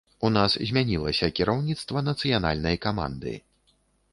[0.27, 3.37] У нас змянілася кіраўніцтва нацыянальнай каманды.